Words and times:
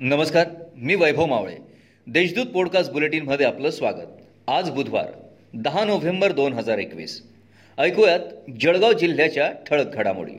नमस्कार 0.00 0.46
मी 0.76 0.94
वैभव 0.94 1.26
मावळे. 1.26 1.54
देशदूत 2.06 2.46
पॉडकास्ट 2.46 2.92
बुलेटिनमध्ये 2.92 3.46
आपलं 3.46 3.70
स्वागत. 3.70 4.06
आज 4.48 4.70
बुधवार 4.70 5.06
दहा 5.54 5.84
नोव्हेंबर 5.84 6.32
दोन 6.32 6.52
हजार 6.52 6.78
एकवीस. 6.78 7.22
ऐकूयात 7.78 8.20
जळगाव 8.60 8.92
जिल्ह्याच्या 8.92 9.52
ठळक 9.66 9.94
घडामोडी. 9.94 10.32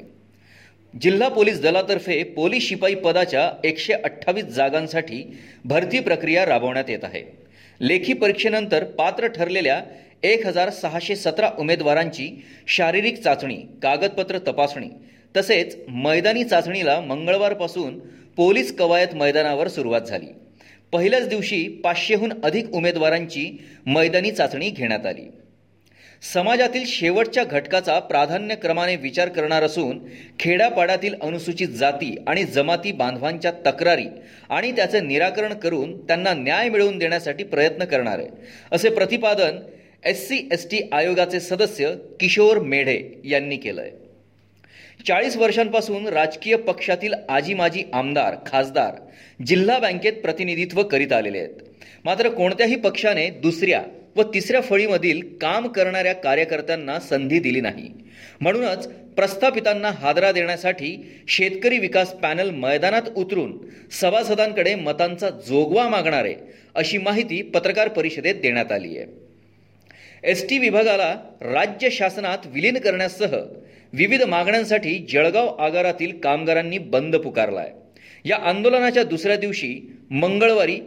जिल्हा 1.01 1.27
पोलीस 1.27 1.61
दलातर्फे 1.61 2.23
पोलीस 2.23 2.69
शिपाई 2.69 2.95
पदाच्या 2.95 3.51
एकशे 3.63 3.93
अठ्ठावीस 3.93 4.45
जागांसाठी 4.45 5.37
भरती 5.65 5.99
प्रक्रिया 5.99 6.45
राबवण्यात 6.45 6.89
येत 6.89 7.03
आहे. 7.03 7.23
लेखी 7.81 8.13
परीक्षेनंतर 8.13 8.83
पात्र 8.83 9.27
ठरलेल्या 9.27 9.81
एक 10.23 10.47
हजार 10.47 10.69
सहाशे 10.69 11.15
सतरा 11.15 11.49
उमेदवारांची 11.59 12.43
शारीरिक 12.67 13.21
चाचणी 13.21 13.57
कागदपत्र 13.83 14.37
तपासणी 14.37 14.89
तसेच 15.37 15.77
मैदानी 15.89 16.43
चाचणीला 16.43 16.99
मंगळवारपासून 16.99 17.99
पोलीस 18.37 18.75
कवायत 18.77 19.13
मैदानावर 19.15 19.67
सुरुवात 19.67 20.01
झाली. 20.01 20.27
पहिल्याच 20.93 21.27
दिवशी 21.27 21.67
पाचशेहून 21.83 22.33
अधिक 22.43 22.73
उमेदवारांची 22.73 23.49
मैदानी 23.85 24.31
चाचणी 24.31 24.69
घेण्यात 24.69 25.05
आली. 25.05 25.25
समाजातील 26.23 26.83
शेवटच्या 26.87 27.43
घटकाचा 27.43 27.97
प्राधान्यक्रमाने 27.99 28.95
विचार 28.95 29.29
करणार 29.29 29.63
असून 29.63 29.99
खेड्यापाड्यातील 30.39 31.15
अनुसूचित 31.21 31.67
जाती 31.69 32.15
आणि 32.27 32.43
जमाती 32.43 32.91
बांधवांच्या 32.91 33.51
तक्रारी 33.65 34.07
आणि 34.49 34.71
त्याचे 34.71 34.99
निराकरण 34.99 35.53
करून 35.53 35.97
त्यांना 35.97 36.33
न्याय 36.33 36.69
मिळवून 36.69 36.97
देण्यासाठी 36.97 37.43
प्रयत्न 37.43 37.85
करणार. 37.85 38.19
आहे 38.19 38.29
असे 38.71 38.89
प्रतिपादन 38.89 39.59
एस 40.05 40.27
सी 40.27 40.47
एस 40.51 40.69
टी 40.71 40.87
आयोगाचे 40.91 41.39
सदस्य 41.39 41.93
किशोर 42.19 42.59
मेढे 42.59 42.99
यांनी 43.25 43.57
केलं 43.57 43.81
आहे 43.81 44.06
चाळीस 45.05 45.35
वर्षांपासून 45.37 46.07
राजकीय 46.07 46.55
पक्षातील 46.55 47.13
आजी 47.29 47.53
माजी 47.53 47.83
आमदार 47.93 48.35
खासदार 48.45 48.95
जिल्हा 49.45 49.77
बँकेत 49.79 50.13
प्रतिनिधित्व 50.13 50.83
करीत 50.83 51.13
आलेले 51.13 51.37
आहेत. 51.37 51.49
मात्र 52.05 52.29
कोणत्याही 52.29 52.75
पक्षाने 52.75 53.29
दुसऱ्या 53.29 53.81
व 54.15 54.23
तिसऱ्या 54.23 54.61
फळीमधील 54.61 55.21
काम 55.41 55.67
करणाऱ्या 55.67 56.13
कार्यकर्त्यांना 56.13 56.99
संधी 56.99 57.39
दिली 57.39 57.61
नाही. 57.61 57.89
म्हणूनच 58.41 58.87
प्रस्थापितांना 58.87 59.91
हादरा 59.91 60.31
देण्यासाठी 60.31 60.95
शेतकरी 61.27 61.77
विकास 61.77 62.13
पॅनल 62.13 62.49
मैदानात 62.49 63.01
उतरून 63.15 63.57
सभासदांकडे 63.91 64.75
मतांचा 64.75 65.29
जोगवा 65.29 65.87
मागणारे 65.89 66.35
अशी 66.75 66.97
माहिती 66.97 67.41
पत्रकार 67.41 67.87
परिषदेत 67.87 68.35
देण्यात 68.35 68.71
आली 68.71 68.97
आहे. 68.97 69.26
एस 70.23 70.47
टी 70.49 70.57
विभागाला 70.59 71.13
राज्य 71.41 71.89
शासनात 71.89 72.45
विलीन 72.45 72.77
करण्यासह 72.77 73.35
विविध 73.93 74.23
मागण्यांसाठी 74.23 74.97
जळगाव 75.11 75.47
आगारातील 75.55 76.17
कामगारांनी 76.19 76.77
बंद 76.77 77.15
पुकारला 77.15 77.59
आहे 77.59 78.29
या 78.29 78.37
आंदोलनाच्या 78.37 79.03
दुसऱ्या 79.03 79.35
दिवशी 79.37 79.79
मंगळवारी 80.11 80.79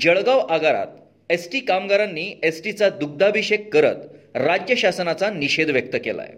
जळगाव 0.00 0.38
आगारात 0.38 0.86
एस 1.30 1.48
टी 1.52 1.60
कामगारांनी 1.60 2.32
एस 2.42 2.62
टीचा 2.64 2.88
दुग्धाभिषेक 2.88 3.72
करत 3.72 4.36
राज्य 4.36 4.74
शासनाचा 4.74 5.30
निषेध 5.30 5.70
व्यक्त 5.70 5.96
केला 6.04 6.22
आहे 6.22 6.32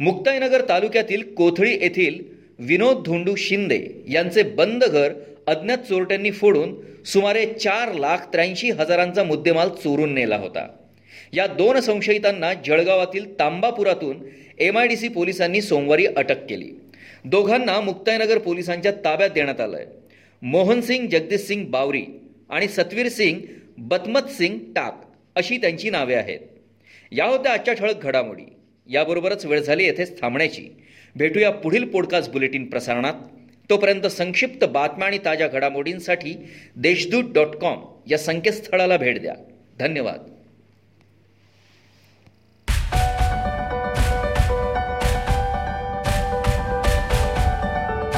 मुक्ताईनगर 0.00 0.62
तालुक्यातील 0.68 1.22
कोथळी 1.34 1.72
येथील 1.72 2.22
विनोद 2.58 3.02
धोंडू 3.04 3.34
शिंदे 3.36 3.80
यांचे 4.08 4.42
बंद 4.42 4.84
घर 4.84 5.12
अज्ञात 5.46 5.78
चोरट्यांनी 5.78 6.30
फोडून 6.30 6.74
सुमारे 7.04 7.46
चार 7.46 7.92
लाख 7.92 8.26
त्र्याऐंशी 8.32 8.70
हजारांचा 8.70 9.24
मुद्देमाल 9.24 9.68
चोरून 9.68 10.14
नेला 10.14 10.36
होता. 10.36 10.66
या 11.32 11.46
दोन 11.46 11.80
संशयितांना 11.80 12.54
जळगावातील 12.54 13.38
तांबापुरातून 13.38 14.22
एम 14.58 14.78
आय 14.78 14.86
डी 14.86 14.96
सी 14.96 15.08
पोलिसांनी 15.08 15.60
सोमवारी 15.60 16.06
अटक 16.06 16.46
केली. 16.46 16.70
दोघांना 17.24 17.80
मुक्ताईनगर 17.80 18.38
पोलिसांच्या 18.38 18.92
ताब्यात 18.92 19.30
देण्यात 19.30 19.60
आलं 19.60 19.76
आहे 19.76 21.06
जगदीश 21.06 21.40
सिंग 21.40 21.66
बावरी 21.66 22.04
आणि 22.50 22.68
सतवीर 22.68 23.08
सिंग 23.08 23.40
बतमत 23.78 24.20
सिंग 24.20 24.58
टाक 24.58 25.00
अशी 25.34 25.56
त्यांची 25.56 25.90
नावे 25.90 26.14
आहेत. 26.14 26.38
या 27.12 27.24
होत्या 27.24 27.52
आजच्या 27.52 27.74
ठळक 27.74 28.02
घडामोडी. 28.02 28.52
याबरोबरच 28.90 29.46
वेळ 29.46 29.60
झाली 29.60 29.84
येथेच 29.84 30.20
थांबण्याची. 30.20 30.64
भेटूया 31.16 31.50
पुढील 31.50 31.84
पॉडकास्ट 31.84 32.30
बुलेटिन 32.30 32.64
प्रसारणात. 32.64 33.14
तोपर्यंत 33.70 34.06
संक्षिप्त 34.06 34.64
बातम्या 34.64 35.06
आणि 35.06 35.18
ताज्या 35.24 35.48
घडामोडींसाठी 35.48 36.34
देशदूत 36.76 37.24
डॉट 37.34 37.46
कॉम 37.46 37.80
या 38.10 38.18
संकेतस्थळाला 38.18 38.96
भेट 38.96 39.20
द्या. 39.20 39.34
धन्यवाद. 39.78 40.39